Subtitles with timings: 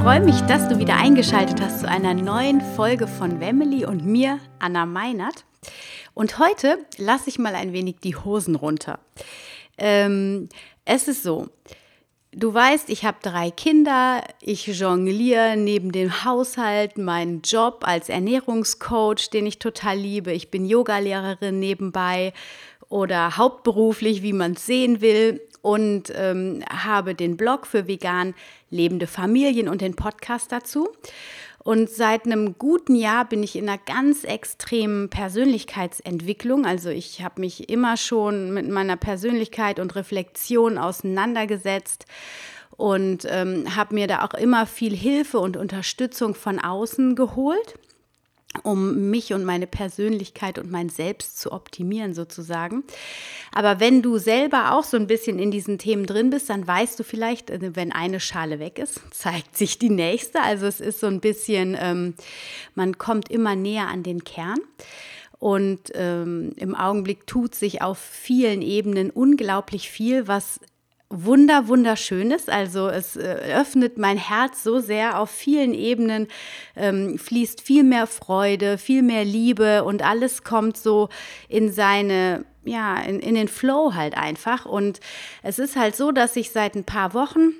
[0.00, 4.40] Freue mich, dass du wieder eingeschaltet hast zu einer neuen Folge von Wemily und mir,
[4.58, 5.44] Anna Meinert.
[6.14, 8.98] Und heute lasse ich mal ein wenig die Hosen runter.
[9.76, 10.48] Ähm,
[10.86, 11.48] es ist so,
[12.32, 19.28] du weißt, ich habe drei Kinder, ich jongliere neben dem Haushalt meinen Job als Ernährungscoach,
[19.30, 20.32] den ich total liebe.
[20.32, 22.32] Ich bin Yogalehrerin nebenbei
[22.88, 28.34] oder hauptberuflich, wie man es sehen will und ähm, habe den Blog für vegan
[28.70, 30.88] lebende Familien und den Podcast dazu.
[31.62, 36.64] Und seit einem guten Jahr bin ich in einer ganz extremen Persönlichkeitsentwicklung.
[36.64, 42.06] Also ich habe mich immer schon mit meiner Persönlichkeit und Reflexion auseinandergesetzt
[42.78, 47.74] und ähm, habe mir da auch immer viel Hilfe und Unterstützung von außen geholt
[48.64, 52.82] um mich und meine Persönlichkeit und mein Selbst zu optimieren sozusagen.
[53.52, 56.98] Aber wenn du selber auch so ein bisschen in diesen Themen drin bist, dann weißt
[56.98, 60.42] du vielleicht, äh, wenn eine Schale weg ist, zeigt sich die nächste.
[60.42, 62.14] Also es ist so ein bisschen, ähm,
[62.74, 64.58] man kommt immer näher an den Kern.
[65.38, 70.60] Und ähm, im Augenblick tut sich auf vielen Ebenen unglaublich viel, was
[71.10, 72.48] wunder wunderschönes.
[72.48, 76.28] Also es äh, öffnet mein Herz so sehr auf vielen Ebenen,
[76.76, 81.08] ähm, fließt viel mehr Freude, viel mehr Liebe und alles kommt so
[81.48, 84.66] in seine ja, in, in den Flow halt einfach.
[84.66, 85.00] Und
[85.42, 87.54] es ist halt so, dass ich seit ein paar Wochen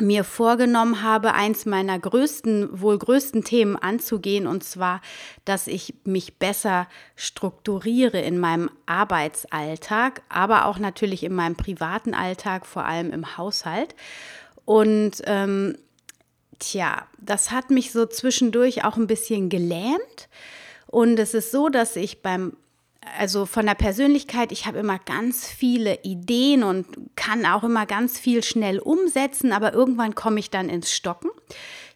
[0.00, 5.00] mir vorgenommen habe, eins meiner größten, wohl größten Themen anzugehen, und zwar,
[5.44, 12.66] dass ich mich besser strukturiere in meinem Arbeitsalltag, aber auch natürlich in meinem privaten Alltag,
[12.66, 13.94] vor allem im Haushalt.
[14.64, 15.76] Und ähm,
[16.58, 20.28] tja, das hat mich so zwischendurch auch ein bisschen gelähmt.
[20.86, 22.56] Und es ist so, dass ich beim
[23.18, 28.18] also von der Persönlichkeit, ich habe immer ganz viele Ideen und kann auch immer ganz
[28.18, 31.30] viel schnell umsetzen, aber irgendwann komme ich dann ins Stocken.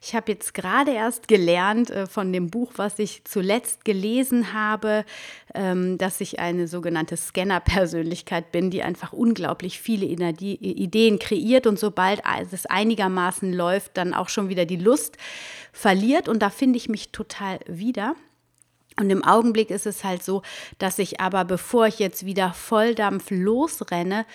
[0.01, 5.05] Ich habe jetzt gerade erst gelernt äh, von dem Buch, was ich zuletzt gelesen habe,
[5.55, 12.23] ähm, dass ich eine sogenannte Scanner-Persönlichkeit bin, die einfach unglaublich viele Ideen kreiert und sobald
[12.53, 15.17] es einigermaßen läuft, dann auch schon wieder die Lust
[15.73, 16.29] verliert.
[16.29, 18.15] Und da finde ich mich total wieder.
[18.99, 20.43] Und im Augenblick ist es halt so,
[20.79, 24.27] dass ich aber, bevor ich jetzt wieder Volldampf losrenne,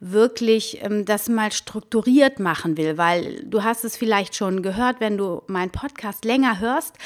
[0.00, 5.18] wirklich ähm, das mal strukturiert machen will, weil du hast es vielleicht schon gehört, wenn
[5.18, 6.96] du meinen Podcast länger hörst.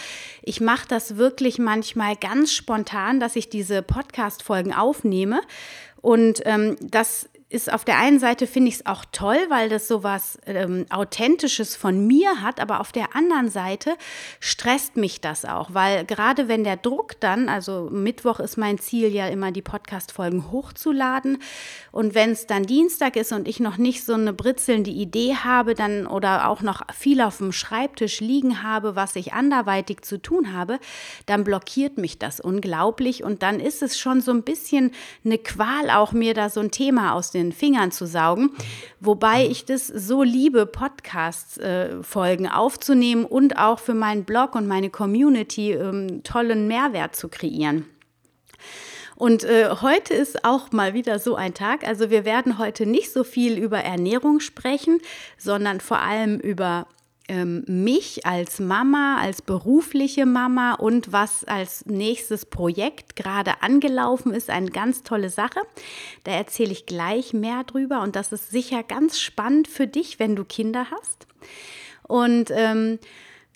[0.43, 5.41] Ich mache das wirklich manchmal ganz spontan, dass ich diese Podcast-Folgen aufnehme.
[6.03, 9.89] Und ähm, das ist auf der einen Seite finde ich es auch toll, weil das
[9.89, 13.97] so was ähm, Authentisches von mir hat, aber auf der anderen Seite
[14.39, 19.13] stresst mich das auch, weil gerade wenn der Druck dann, also Mittwoch ist mein Ziel
[19.13, 21.39] ja immer die Podcast-Folgen hochzuladen.
[21.91, 25.75] Und wenn es dann Dienstag ist und ich noch nicht so eine britzelnde Idee habe,
[25.75, 30.53] dann oder auch noch viel auf dem Schreibtisch liegen habe, was ich anderweitig zu tun
[30.53, 30.79] habe,
[31.25, 33.25] dann blockiert mich das unglaublich.
[33.25, 34.93] Und dann ist es schon so ein bisschen
[35.25, 38.51] eine Qual, auch mir da so ein Thema aus den Fingern zu saugen.
[39.01, 44.91] Wobei ich das so liebe, Podcast-Folgen äh, aufzunehmen und auch für meinen Blog und meine
[44.91, 47.87] Community ähm, tollen Mehrwert zu kreieren.
[49.17, 51.89] Und äh, heute ist auch mal wieder so ein Tag.
[51.89, 55.01] Also wir werden heute nicht so viel über Ernährung sprechen,
[55.39, 56.87] sondern vor allem über
[57.29, 64.51] ähm, mich als Mama, als berufliche Mama und was als nächstes Projekt gerade angelaufen ist,
[64.51, 65.61] eine ganz tolle Sache.
[66.25, 70.37] Da erzähle ich gleich mehr drüber und das ist sicher ganz spannend für dich, wenn
[70.37, 71.27] du Kinder hast.
[72.05, 72.99] Und ähm,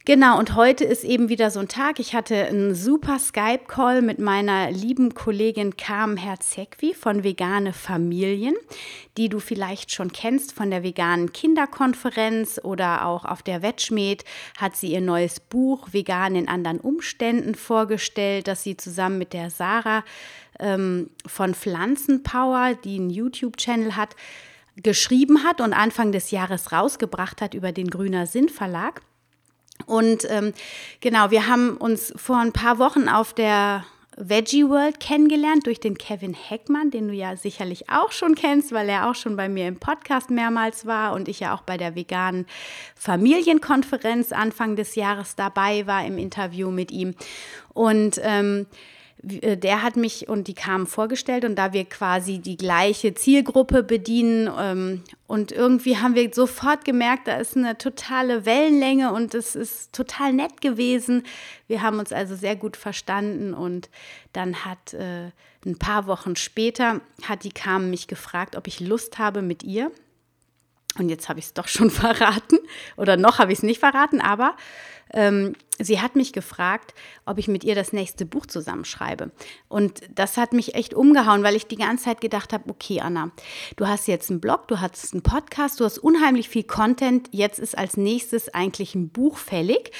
[0.06, 2.00] Genau, und heute ist eben wieder so ein Tag.
[2.00, 8.54] Ich hatte einen super Skype-Call mit meiner lieben Kollegin Carmen Herzegwi von Vegane Familien,
[9.18, 14.24] die du vielleicht schon kennst von der veganen Kinderkonferenz oder auch auf der Wetschmed
[14.56, 19.50] hat sie ihr neues Buch Vegan in anderen Umständen vorgestellt, das sie zusammen mit der
[19.50, 20.02] Sarah
[20.58, 24.16] ähm, von Pflanzenpower, die einen YouTube-Channel hat,
[24.76, 29.02] geschrieben hat und Anfang des Jahres rausgebracht hat über den Grüner Sinn Verlag.
[29.90, 30.52] Und ähm,
[31.00, 33.84] genau, wir haben uns vor ein paar Wochen auf der
[34.16, 38.88] Veggie World kennengelernt durch den Kevin Heckmann, den du ja sicherlich auch schon kennst, weil
[38.88, 41.96] er auch schon bei mir im Podcast mehrmals war und ich ja auch bei der
[41.96, 42.46] veganen
[42.94, 47.16] Familienkonferenz Anfang des Jahres dabei war im Interview mit ihm.
[47.72, 52.56] Und ähm, äh, der hat mich und die kamen vorgestellt und da wir quasi die
[52.56, 59.12] gleiche Zielgruppe bedienen ähm, und irgendwie haben wir sofort gemerkt, da ist eine totale Wellenlänge
[59.12, 61.24] und es ist total nett gewesen.
[61.66, 63.90] Wir haben uns also sehr gut verstanden und
[64.32, 65.30] dann hat äh,
[65.66, 69.90] ein paar Wochen später hat die Carmen mich gefragt, ob ich Lust habe mit ihr.
[70.98, 72.58] Und jetzt habe ich es doch schon verraten
[72.96, 74.56] oder noch habe ich es nicht verraten, aber
[75.12, 76.94] ähm, sie hat mich gefragt,
[77.26, 79.32] ob ich mit ihr das nächste Buch zusammenschreibe.
[79.68, 83.30] Und das hat mich echt umgehauen, weil ich die ganze Zeit gedacht habe, okay, Anna,
[83.76, 87.58] du hast jetzt einen Blog, du hast einen Podcast, du hast unheimlich viel Content, jetzt
[87.58, 89.90] ist als nächstes eigentlich ein Buch fällig.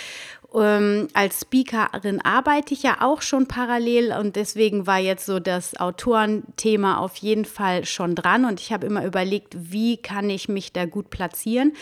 [0.55, 5.79] Ähm, als Speakerin arbeite ich ja auch schon parallel und deswegen war jetzt so das
[5.79, 10.73] Autorenthema auf jeden Fall schon dran und ich habe immer überlegt, wie kann ich mich
[10.73, 11.73] da gut platzieren.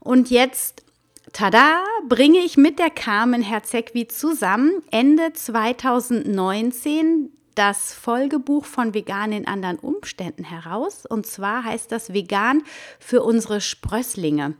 [0.00, 0.84] Und jetzt
[1.32, 9.46] tada, bringe ich mit der Carmen Herzegwi zusammen Ende 2019 das Folgebuch von Vegan in
[9.46, 11.06] anderen Umständen heraus.
[11.06, 12.62] Und zwar heißt das Vegan
[12.98, 14.54] für unsere Sprösslinge.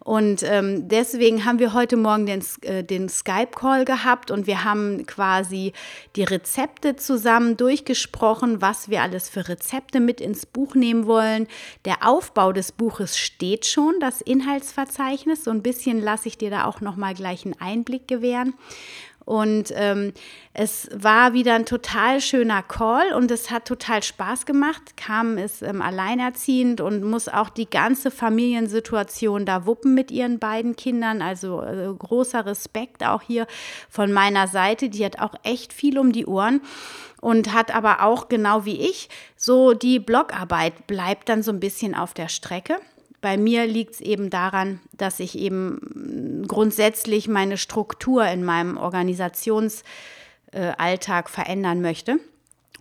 [0.00, 5.06] Und ähm, deswegen haben wir heute Morgen den, äh, den Skype-Call gehabt und wir haben
[5.06, 5.72] quasi
[6.16, 11.46] die Rezepte zusammen durchgesprochen, was wir alles für Rezepte mit ins Buch nehmen wollen.
[11.84, 15.44] Der Aufbau des Buches steht schon, das Inhaltsverzeichnis.
[15.44, 18.54] So ein bisschen lasse ich dir da auch noch mal gleich einen Einblick gewähren.
[19.30, 20.12] Und ähm,
[20.54, 24.96] es war wieder ein total schöner Call und es hat total Spaß gemacht.
[24.96, 30.74] Kam ist ähm, alleinerziehend und muss auch die ganze Familiensituation da wuppen mit ihren beiden
[30.74, 31.22] Kindern.
[31.22, 33.46] Also äh, großer Respekt auch hier
[33.88, 34.88] von meiner Seite.
[34.88, 36.60] Die hat auch echt viel um die Ohren
[37.20, 41.94] und hat aber auch genau wie ich so die Blogarbeit bleibt dann so ein bisschen
[41.94, 42.78] auf der Strecke.
[43.20, 51.28] Bei mir liegt es eben daran, dass ich eben grundsätzlich meine Struktur in meinem Organisationsalltag
[51.28, 52.18] verändern möchte.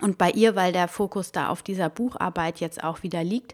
[0.01, 3.53] Und bei ihr, weil der Fokus da auf dieser Bucharbeit jetzt auch wieder liegt.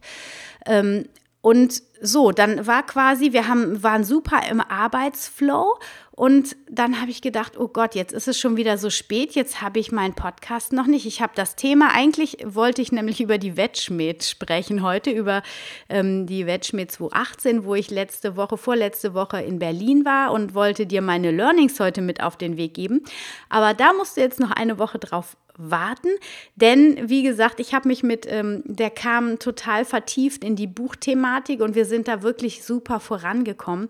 [0.66, 1.10] Ähm,
[1.45, 5.77] und so, dann war quasi, wir haben, waren super im Arbeitsflow
[6.09, 9.62] und dann habe ich gedacht, oh Gott, jetzt ist es schon wieder so spät, jetzt
[9.62, 11.06] habe ich meinen Podcast noch nicht.
[11.06, 15.44] Ich habe das Thema, eigentlich wollte ich nämlich über die Wetschmed sprechen heute, über
[15.88, 20.88] ähm, die Wetschmed 2018, wo ich letzte Woche, vorletzte Woche in Berlin war und wollte
[20.88, 23.03] dir meine Learnings heute mit auf den Weg geben.
[23.50, 26.10] Aber da musst du jetzt noch eine Woche drauf warten.
[26.56, 31.62] Denn, wie gesagt, ich habe mich mit ähm, der Carmen total vertieft in die Buchthematik
[31.62, 33.90] und wir sind da wirklich super vorangekommen.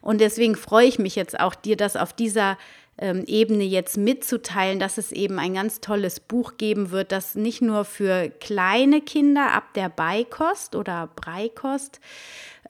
[0.00, 2.56] Und deswegen freue ich mich jetzt auch, dir das auf dieser
[2.98, 7.60] ähm, Ebene jetzt mitzuteilen, dass es eben ein ganz tolles Buch geben wird, das nicht
[7.60, 12.00] nur für kleine Kinder ab der Beikost oder Breikost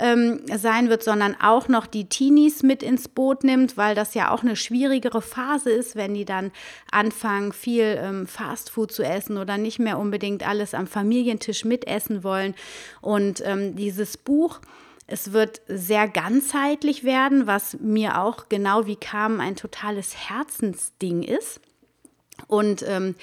[0.01, 4.31] ähm, sein wird, sondern auch noch die Teenies mit ins Boot nimmt, weil das ja
[4.31, 6.53] auch eine schwierigere Phase ist, wenn die dann
[6.91, 12.55] anfangen, viel ähm, Fastfood zu essen oder nicht mehr unbedingt alles am Familientisch mitessen wollen.
[13.01, 14.61] Und ähm, dieses Buch,
[15.07, 21.61] es wird sehr ganzheitlich werden, was mir auch genau wie kam ein totales Herzensding ist.
[22.49, 23.15] Und ähm,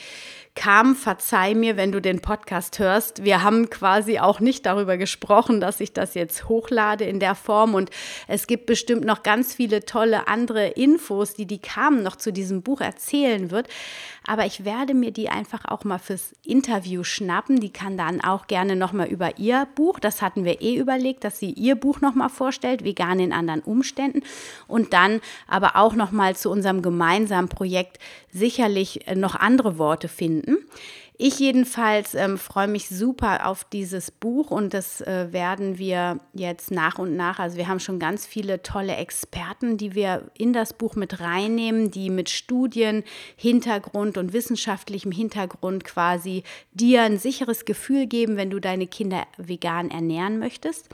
[0.55, 3.23] kam, verzeih mir, wenn du den Podcast hörst.
[3.23, 7.73] Wir haben quasi auch nicht darüber gesprochen, dass ich das jetzt hochlade in der Form.
[7.73, 7.89] Und
[8.27, 12.61] es gibt bestimmt noch ganz viele tolle andere Infos, die die Carmen noch zu diesem
[12.61, 13.67] Buch erzählen wird.
[14.27, 17.59] Aber ich werde mir die einfach auch mal fürs Interview schnappen.
[17.59, 21.39] Die kann dann auch gerne nochmal über ihr Buch, das hatten wir eh überlegt, dass
[21.39, 24.21] sie ihr Buch nochmal vorstellt, Vegan in anderen Umständen.
[24.67, 27.97] Und dann aber auch nochmal zu unserem gemeinsamen Projekt
[28.31, 30.40] sicherlich noch andere Worte finden.
[31.23, 36.71] Ich jedenfalls ähm, freue mich super auf dieses Buch und das äh, werden wir jetzt
[36.71, 40.73] nach und nach, also wir haben schon ganz viele tolle Experten, die wir in das
[40.73, 43.03] Buch mit reinnehmen, die mit Studien,
[43.35, 46.41] Hintergrund und wissenschaftlichem Hintergrund quasi
[46.73, 50.89] dir ein sicheres Gefühl geben, wenn du deine Kinder vegan ernähren möchtest.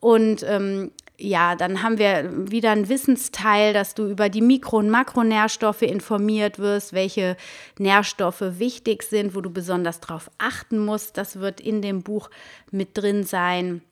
[0.00, 0.90] Und ähm,
[1.22, 6.58] ja, dann haben wir wieder einen Wissensteil, dass du über die Mikro- und Makronährstoffe informiert
[6.58, 7.36] wirst, welche
[7.78, 11.16] Nährstoffe wichtig sind, wo du besonders darauf achten musst.
[11.16, 12.28] Das wird in dem Buch
[12.72, 13.82] mit drin sein.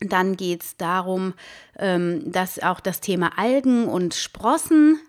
[0.00, 1.32] Dann geht es darum,
[1.78, 5.00] ähm, dass auch das Thema Algen und Sprossen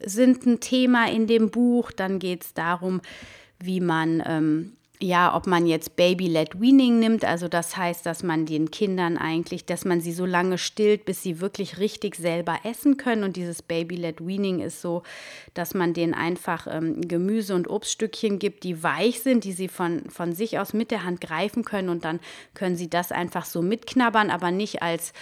[0.00, 1.92] sind ein Thema in dem Buch.
[1.92, 3.02] Dann geht es darum,
[3.58, 8.46] wie man ähm, ja, ob man jetzt Baby-led Weaning nimmt, also das heißt, dass man
[8.46, 12.96] den Kindern eigentlich, dass man sie so lange stillt, bis sie wirklich richtig selber essen
[12.96, 13.22] können.
[13.22, 15.02] Und dieses Baby-led Weaning ist so,
[15.52, 20.08] dass man denen einfach ähm, Gemüse und Obststückchen gibt, die weich sind, die sie von,
[20.08, 21.90] von sich aus mit der Hand greifen können.
[21.90, 22.18] Und dann
[22.54, 25.12] können sie das einfach so mitknabbern, aber nicht als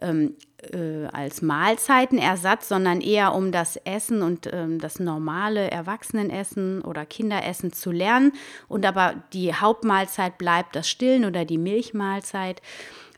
[0.00, 0.34] ähm,
[0.72, 7.72] äh, als Mahlzeitenersatz, sondern eher um das Essen und ähm, das normale Erwachsenenessen oder Kinderessen
[7.72, 8.32] zu lernen.
[8.68, 12.62] Und aber die Hauptmahlzeit bleibt das Stillen oder die Milchmahlzeit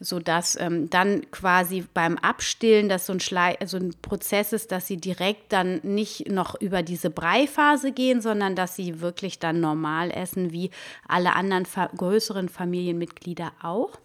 [0.02, 4.86] sodass ähm, dann quasi beim Abstillen das so ein, Schlei so ein Prozess ist, dass
[4.86, 10.10] sie direkt dann nicht noch über diese Breiphase gehen, sondern dass sie wirklich dann normal
[10.10, 10.70] essen, wie
[11.06, 13.98] alle anderen fa größeren Familienmitglieder auch.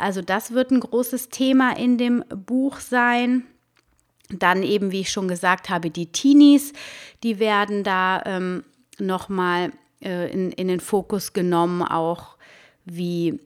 [0.00, 3.44] Also das wird ein großes Thema in dem Buch sein.
[4.28, 6.72] Dann eben, wie ich schon gesagt habe, die Teenies,
[7.22, 8.64] die werden da ähm,
[8.98, 12.36] nochmal äh, in, in den Fokus genommen, auch
[12.84, 13.40] wie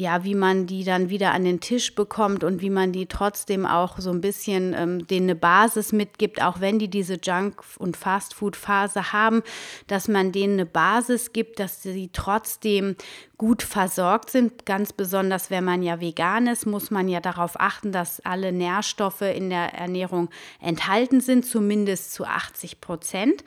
[0.00, 3.66] ja, wie man die dann wieder an den Tisch bekommt und wie man die trotzdem
[3.66, 7.98] auch so ein bisschen ähm, denen eine Basis mitgibt, auch wenn die diese Junk- und
[7.98, 9.42] Fastfood-Phase haben,
[9.88, 12.96] dass man denen eine Basis gibt, dass sie trotzdem
[13.36, 14.64] gut versorgt sind.
[14.64, 19.20] Ganz besonders, wenn man ja vegan ist, muss man ja darauf achten, dass alle Nährstoffe
[19.20, 20.30] in der Ernährung
[20.62, 23.44] enthalten sind, zumindest zu 80 Prozent.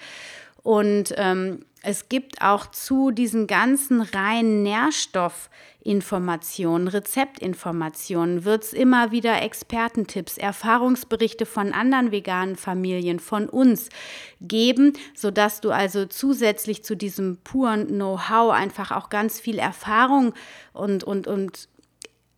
[0.63, 9.41] Und ähm, es gibt auch zu diesen ganzen reinen Nährstoffinformationen, Rezeptinformationen, wird es immer wieder
[9.41, 13.89] Expertentipps, Erfahrungsberichte von anderen veganen Familien, von uns
[14.39, 20.33] geben, sodass du also zusätzlich zu diesem puren Know-how einfach auch ganz viel Erfahrung
[20.71, 21.67] und, und, und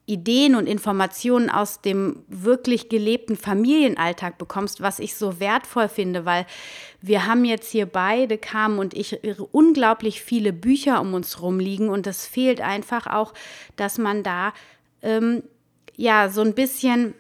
[0.08, 6.46] Ideen und Informationen aus dem wirklich gelebten Familienalltag bekommst, was ich so wertvoll finde, weil
[7.02, 9.20] wir haben jetzt hier beide, Carmen und ich,
[9.52, 13.34] unglaublich viele Bücher um uns rumliegen und es fehlt einfach auch,
[13.78, 14.54] dass man da
[15.02, 15.42] ähm,
[15.96, 17.16] ja so ein bisschen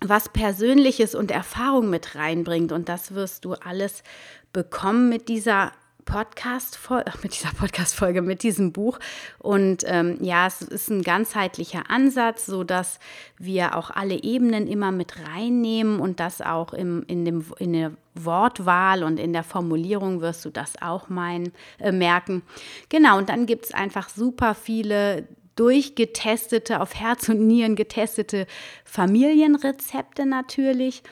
[0.00, 4.04] was Persönliches und Erfahrung mit reinbringt und das wirst du alles
[4.52, 5.72] bekommen mit dieser
[6.04, 6.78] Podcast
[7.22, 8.98] mit dieser Podcast-Folge, mit diesem Buch.
[9.38, 12.98] Und ähm, ja, es ist ein ganzheitlicher Ansatz, sodass
[13.38, 17.92] wir auch alle Ebenen immer mit reinnehmen und das auch im, in, dem, in der
[18.14, 22.42] Wortwahl und in der Formulierung wirst du das auch mein, äh, merken.
[22.88, 28.46] Genau, und dann gibt es einfach super viele durchgetestete, auf Herz und Nieren getestete
[28.84, 31.02] Familienrezepte natürlich.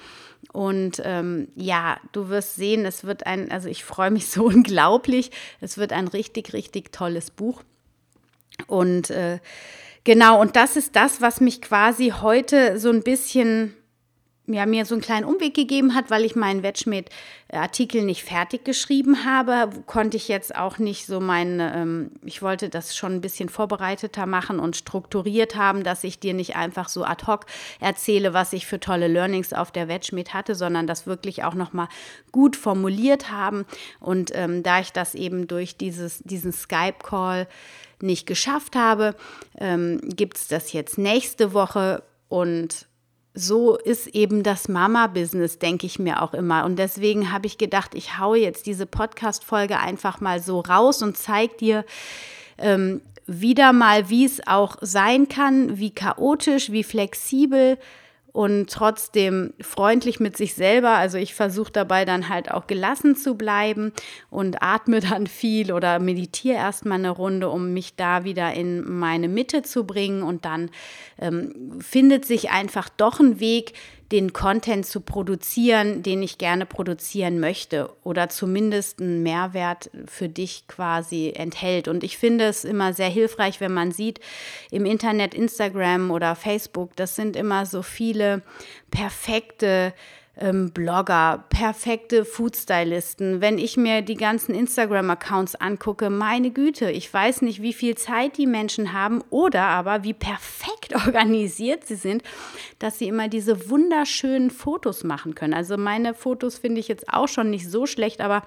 [0.52, 5.30] Und ähm, ja, du wirst sehen, es wird ein, also ich freue mich so unglaublich,
[5.60, 7.62] es wird ein richtig, richtig tolles Buch.
[8.66, 9.38] Und äh,
[10.04, 13.74] genau, und das ist das, was mich quasi heute so ein bisschen
[14.46, 19.24] ja, mir so einen kleinen Umweg gegeben hat, weil ich meinen Wetschmed-Artikel nicht fertig geschrieben
[19.24, 23.48] habe, konnte ich jetzt auch nicht so meine, ähm, ich wollte das schon ein bisschen
[23.48, 27.46] vorbereiteter machen und strukturiert haben, dass ich dir nicht einfach so ad hoc
[27.78, 31.88] erzähle, was ich für tolle Learnings auf der Wetschmed hatte, sondern das wirklich auch nochmal
[32.32, 33.64] gut formuliert haben.
[34.00, 37.46] Und ähm, da ich das eben durch dieses, diesen Skype-Call
[38.00, 39.14] nicht geschafft habe,
[39.60, 42.88] ähm, gibt es das jetzt nächste Woche und
[43.34, 46.64] so ist eben das Mama-Business, denke ich mir auch immer.
[46.64, 51.16] Und deswegen habe ich gedacht, ich haue jetzt diese Podcast-Folge einfach mal so raus und
[51.16, 51.84] zeige dir
[52.58, 57.78] ähm, wieder mal, wie es auch sein kann, wie chaotisch, wie flexibel
[58.32, 60.90] und trotzdem freundlich mit sich selber.
[60.90, 63.92] Also ich versuche dabei dann halt auch gelassen zu bleiben
[64.30, 69.28] und atme dann viel oder meditiere erstmal eine Runde, um mich da wieder in meine
[69.28, 70.22] Mitte zu bringen.
[70.22, 70.70] Und dann
[71.18, 73.74] ähm, findet sich einfach doch ein Weg,
[74.12, 80.68] den Content zu produzieren, den ich gerne produzieren möchte oder zumindest einen Mehrwert für dich
[80.68, 81.88] quasi enthält.
[81.88, 84.20] Und ich finde es immer sehr hilfreich, wenn man sieht
[84.70, 88.42] im Internet, Instagram oder Facebook, das sind immer so viele
[88.90, 89.94] perfekte
[90.36, 93.40] ähm, Blogger, perfekte Foodstylisten.
[93.40, 98.38] Wenn ich mir die ganzen Instagram-Accounts angucke, meine Güte, ich weiß nicht, wie viel Zeit
[98.38, 102.22] die Menschen haben oder aber wie perfekt organisiert sie sind,
[102.78, 105.54] dass sie immer diese wunderschönen Fotos machen können.
[105.54, 108.42] Also meine Fotos finde ich jetzt auch schon nicht so schlecht, aber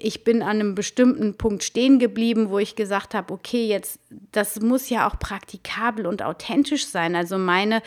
[0.00, 3.98] ich bin an einem bestimmten Punkt stehen geblieben, wo ich gesagt habe, okay, jetzt,
[4.30, 7.16] das muss ja auch praktikabel und authentisch sein.
[7.16, 7.82] Also meine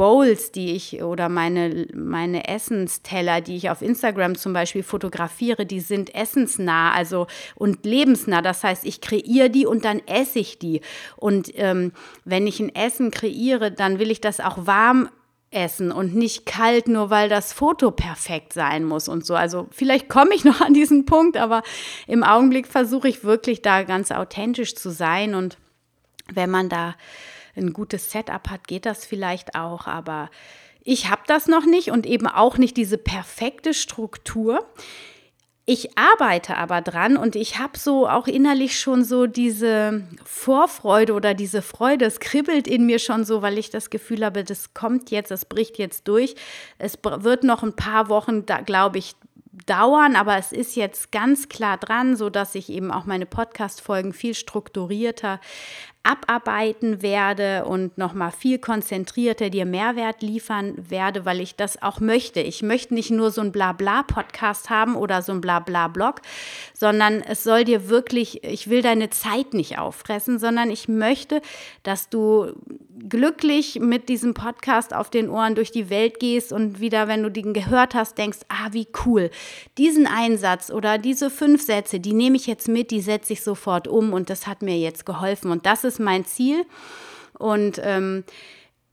[0.00, 5.80] Bowls, die ich oder meine, meine Essensteller, die ich auf Instagram zum Beispiel fotografiere, die
[5.80, 8.40] sind essensnah also und lebensnah.
[8.40, 10.80] Das heißt, ich kreiere die und dann esse ich die.
[11.18, 11.92] Und ähm,
[12.24, 15.10] wenn ich ein Essen kreiere, dann will ich das auch warm
[15.50, 19.34] essen und nicht kalt, nur weil das Foto perfekt sein muss und so.
[19.34, 21.62] Also vielleicht komme ich noch an diesen Punkt, aber
[22.06, 25.58] im Augenblick versuche ich wirklich da ganz authentisch zu sein und
[26.32, 26.94] wenn man da
[27.60, 30.30] ein gutes Setup hat, geht das vielleicht auch, aber
[30.82, 34.66] ich habe das noch nicht und eben auch nicht diese perfekte Struktur.
[35.66, 41.32] Ich arbeite aber dran und ich habe so auch innerlich schon so diese Vorfreude oder
[41.34, 42.06] diese Freude.
[42.06, 45.44] Es kribbelt in mir schon so, weil ich das Gefühl habe, das kommt jetzt, das
[45.44, 46.34] bricht jetzt durch.
[46.78, 49.14] Es wird noch ein paar Wochen, glaube ich,
[49.66, 53.80] dauern, aber es ist jetzt ganz klar dran, so dass ich eben auch meine Podcast
[53.80, 55.40] Folgen viel strukturierter
[56.02, 62.00] abarbeiten werde und noch mal viel konzentrierter dir Mehrwert liefern werde, weil ich das auch
[62.00, 62.40] möchte.
[62.40, 66.22] Ich möchte nicht nur so ein Blabla-Podcast haben oder so ein Blabla-Blog,
[66.72, 71.42] sondern es soll dir wirklich, ich will deine Zeit nicht auffressen, sondern ich möchte,
[71.82, 72.54] dass du
[73.08, 77.30] glücklich mit diesem Podcast auf den Ohren durch die Welt gehst und wieder, wenn du
[77.30, 79.30] den gehört hast, denkst, ah, wie cool.
[79.76, 83.86] Diesen Einsatz oder diese fünf Sätze, die nehme ich jetzt mit, die setze ich sofort
[83.86, 85.50] um und das hat mir jetzt geholfen.
[85.50, 86.64] Und das ist mein Ziel.
[87.38, 88.24] Und ähm,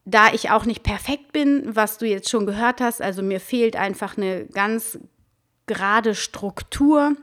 [0.05, 3.75] da ich auch nicht perfekt bin, was du jetzt schon gehört hast, also mir fehlt
[3.75, 4.97] einfach eine ganz
[5.65, 7.15] gerade Struktur,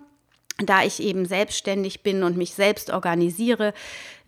[0.58, 3.74] da ich eben selbstständig bin und mich selbst organisiere,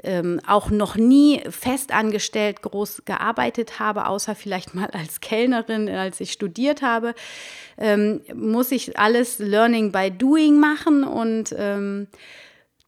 [0.03, 6.33] ähm, auch noch nie festangestellt groß gearbeitet habe, außer vielleicht mal als Kellnerin, als ich
[6.33, 7.15] studiert habe,
[7.79, 12.09] ähm, muss ich alles Learning by Doing machen und ähm,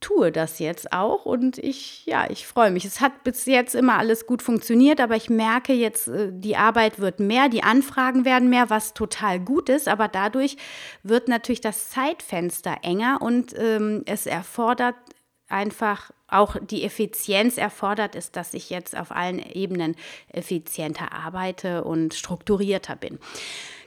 [0.01, 2.85] tue das jetzt auch und ich, ja, ich freue mich.
[2.85, 6.99] Es hat bis jetzt immer alles gut funktioniert, aber ich merke jetzt, äh, die Arbeit
[6.99, 10.57] wird mehr, die Anfragen werden mehr, was total gut ist, aber dadurch
[11.03, 14.95] wird natürlich das Zeitfenster enger und ähm, es erfordert
[15.49, 19.97] einfach auch die Effizienz erfordert ist, dass ich jetzt auf allen Ebenen
[20.29, 23.19] effizienter arbeite und strukturierter bin.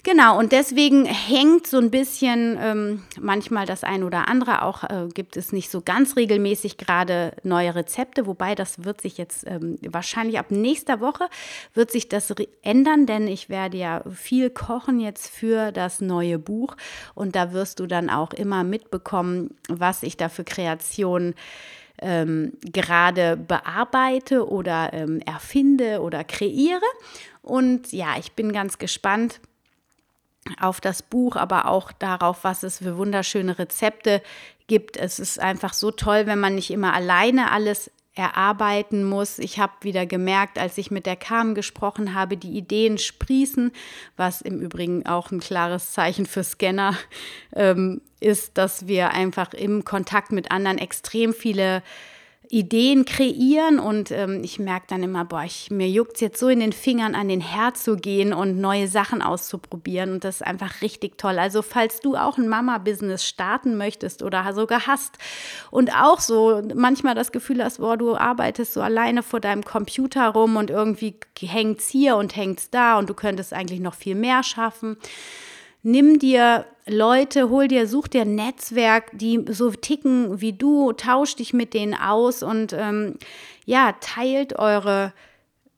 [0.04, 4.64] Genau, und deswegen hängt so ein bisschen ähm, manchmal das ein oder andere.
[4.64, 9.20] Auch äh, gibt es nicht so ganz regelmäßig gerade neue Rezepte, wobei das wird sich
[9.20, 11.28] jetzt ähm, wahrscheinlich ab nächster Woche
[11.76, 16.78] wird sich das ändern, denn ich werde ja viel kochen jetzt für das neue Buch
[17.14, 21.36] und da wirst du dann auch immer mitbekommen, was ich da für Kreationen
[22.02, 26.82] ähm, gerade bearbeite oder ähm, erfinde oder kreiere.
[27.44, 29.40] Und ja, ich bin ganz gespannt
[30.60, 34.22] auf das Buch, aber auch darauf, was es für wunderschöne Rezepte
[34.68, 34.98] gibt.
[34.98, 39.40] Es ist einfach so toll, wenn man nicht immer alleine alles erarbeiten muss.
[39.40, 43.72] Ich habe wieder gemerkt, als ich mit der Carmen gesprochen habe, die Ideen sprießen,
[44.18, 46.98] was im Übrigen auch ein klares Zeichen für Scanner
[47.56, 51.84] ähm, ist, dass wir einfach im Kontakt mit anderen extrem viele
[52.52, 56.50] Ideen kreieren und ähm, ich merke dann immer, boah, ich, mir juckt es jetzt so
[56.50, 60.42] in den Fingern, an den Herd zu gehen und neue Sachen auszuprobieren und das ist
[60.48, 61.40] einfach richtig toll.
[61.40, 65.18] Also falls du auch ein Mama-Business starten möchtest oder sogar hast
[65.70, 70.28] und auch so manchmal das Gefühl hast, boah, du arbeitest so alleine vor deinem Computer
[70.28, 73.94] rum und irgendwie hängt es hier und hängt es da und du könntest eigentlich noch
[73.94, 74.98] viel mehr schaffen
[75.84, 81.36] Nimm dir Leute, hol dir, such dir ein Netzwerk, die so ticken wie du, tausch
[81.36, 83.16] dich mit denen aus und ähm,
[83.66, 85.14] ja, teilt eure,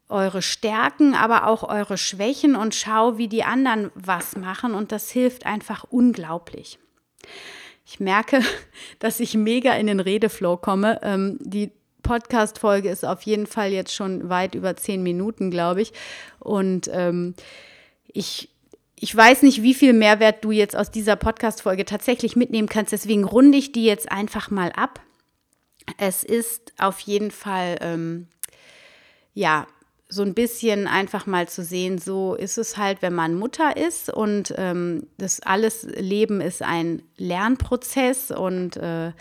[0.09, 5.11] eure Stärken, aber auch eure Schwächen und schau, wie die anderen was machen und das
[5.11, 6.79] hilft einfach unglaublich.
[7.85, 8.41] Ich merke,
[8.99, 10.99] dass ich mega in den Redeflow komme.
[11.03, 11.71] Ähm, die
[12.01, 15.93] Podcast-Folge ist auf jeden Fall jetzt schon weit über zehn Minuten, glaube ich.
[16.39, 17.33] Und ähm,
[18.07, 18.52] ich
[19.03, 22.93] ich weiß nicht, wie viel Mehrwert du jetzt aus dieser Podcast-Folge tatsächlich mitnehmen kannst.
[22.93, 25.01] Deswegen runde ich die jetzt einfach mal ab.
[25.97, 28.27] Es ist auf jeden Fall, ähm,
[29.33, 29.67] ja,
[30.07, 34.09] so ein bisschen einfach mal zu sehen, so ist es halt, wenn man Mutter ist
[34.09, 39.11] und ähm, das alles Leben ist ein Lernprozess und äh,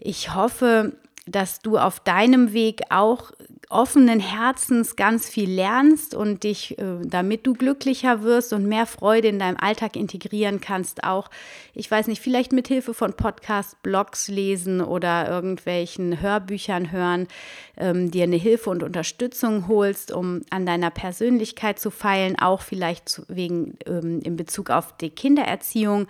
[0.00, 0.92] ich hoffe,
[1.26, 3.32] dass du auf deinem Weg auch
[3.70, 9.28] offenen Herzens ganz viel lernst und dich, äh, damit du glücklicher wirst und mehr Freude
[9.28, 11.28] in deinem Alltag integrieren kannst, auch,
[11.74, 17.28] ich weiß nicht, vielleicht mit Hilfe von Podcasts, Blogs lesen oder irgendwelchen Hörbüchern hören,
[17.76, 23.22] ähm, dir eine Hilfe und Unterstützung holst, um an deiner Persönlichkeit zu feilen, auch vielleicht
[23.28, 26.06] wegen ähm, in Bezug auf die Kindererziehung.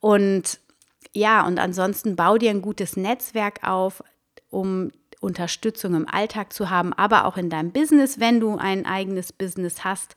[0.00, 0.58] Und
[1.12, 4.02] ja, und ansonsten bau dir ein gutes Netzwerk auf,
[4.50, 9.32] um Unterstützung im Alltag zu haben, aber auch in deinem Business, wenn du ein eigenes
[9.32, 10.16] Business hast.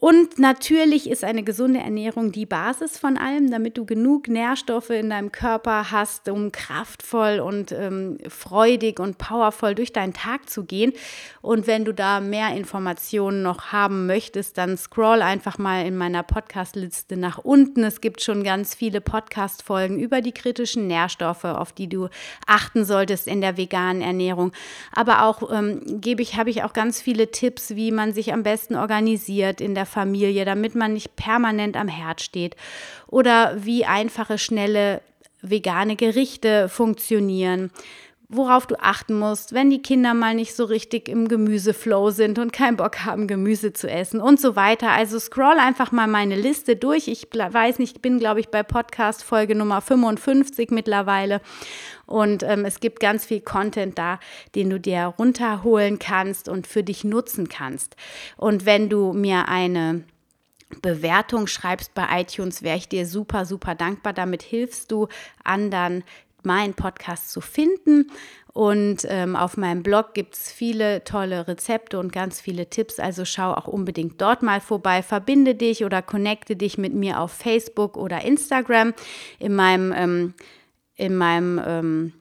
[0.00, 5.10] Und natürlich ist eine gesunde Ernährung die Basis von allem, damit du genug Nährstoffe in
[5.10, 10.94] deinem Körper hast, um kraftvoll und ähm, freudig und powervoll durch deinen Tag zu gehen.
[11.42, 16.22] Und wenn du da mehr Informationen noch haben möchtest, dann scroll einfach mal in meiner
[16.22, 17.84] Podcast-Liste nach unten.
[17.84, 22.08] Es gibt schon ganz viele Podcast-Folgen über die kritischen Nährstoffe, auf die du
[22.46, 24.52] achten solltest in der veganen Ernährung.
[24.94, 28.42] Aber auch ähm, gebe ich, habe ich auch ganz viele Tipps, wie man sich am
[28.42, 32.56] besten organisiert in der Familie, damit man nicht permanent am Herd steht.
[33.06, 35.02] Oder wie einfache, schnelle
[35.42, 37.70] vegane Gerichte funktionieren
[38.32, 42.52] worauf du achten musst, wenn die Kinder mal nicht so richtig im Gemüseflow sind und
[42.52, 44.90] keinen Bock haben, Gemüse zu essen und so weiter.
[44.90, 47.08] Also scroll einfach mal meine Liste durch.
[47.08, 51.40] Ich weiß nicht, ich bin, glaube ich, bei Podcast Folge Nummer 55 mittlerweile.
[52.06, 54.20] Und ähm, es gibt ganz viel Content da,
[54.54, 57.96] den du dir runterholen kannst und für dich nutzen kannst.
[58.36, 60.04] Und wenn du mir eine
[60.82, 64.12] Bewertung schreibst bei iTunes, wäre ich dir super, super dankbar.
[64.12, 65.08] Damit hilfst du
[65.42, 66.04] anderen,
[66.44, 68.10] meinen Podcast zu finden.
[68.52, 72.98] Und ähm, auf meinem Blog gibt es viele tolle Rezepte und ganz viele Tipps.
[72.98, 75.02] Also schau auch unbedingt dort mal vorbei.
[75.02, 78.92] Verbinde dich oder connecte dich mit mir auf Facebook oder Instagram.
[79.38, 80.34] In meinem, ähm,
[80.96, 82.12] in meinem ähm,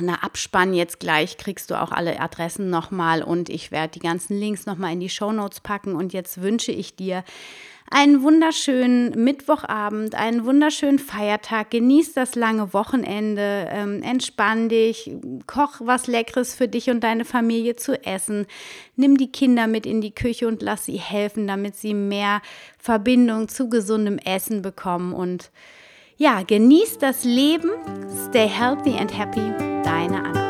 [0.00, 4.38] na, Abspann jetzt gleich kriegst du auch alle Adressen nochmal und ich werde die ganzen
[4.38, 5.94] Links nochmal in die Show Notes packen.
[5.94, 7.24] Und jetzt wünsche ich dir
[7.90, 11.70] einen wunderschönen Mittwochabend, einen wunderschönen Feiertag.
[11.70, 15.10] Genieß das lange Wochenende, ähm, entspann dich,
[15.46, 18.46] koch was Leckeres für dich und deine Familie zu essen.
[18.96, 22.42] Nimm die Kinder mit in die Küche und lass sie helfen, damit sie mehr
[22.78, 25.14] Verbindung zu gesundem Essen bekommen.
[25.14, 25.50] Und
[26.18, 27.70] ja, genieß das Leben.
[28.28, 29.52] Stay healthy and happy.
[29.84, 30.48] Deine Anna.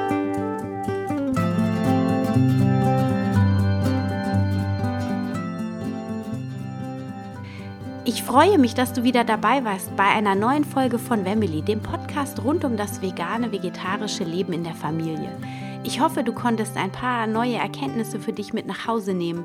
[8.06, 11.80] Ich freue mich, dass du wieder dabei warst bei einer neuen Folge von Family, dem
[11.80, 15.36] Podcast rund um das vegane, vegetarische Leben in der Familie.
[15.84, 19.44] Ich hoffe, du konntest ein paar neue Erkenntnisse für dich mit nach Hause nehmen.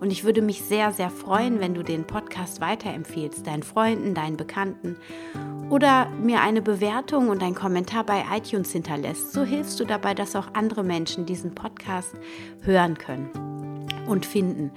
[0.00, 4.36] Und ich würde mich sehr, sehr freuen, wenn du den Podcast weiterempfehlst, deinen Freunden, deinen
[4.36, 4.96] Bekannten
[5.70, 9.32] oder mir eine Bewertung und einen Kommentar bei iTunes hinterlässt.
[9.32, 12.14] So hilfst du dabei, dass auch andere Menschen diesen Podcast
[12.62, 13.30] hören können
[14.06, 14.70] und finden.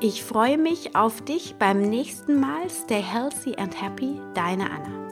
[0.00, 2.70] Ich freue mich auf dich beim nächsten Mal.
[2.70, 5.07] Stay healthy and happy, deine Anna.